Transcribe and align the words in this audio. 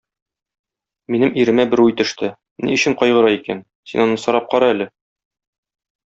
Минем 1.15 1.35
иремә 1.41 1.65
бер 1.73 1.81
уй 1.83 1.93
төште, 1.99 2.29
ни 2.67 2.73
өчен 2.79 2.95
кайгыра 3.05 3.33
икән, 3.37 3.61
син 3.91 4.05
аннан 4.07 4.21
сорап 4.27 4.49
кара 4.55 4.71
әле. 4.77 4.89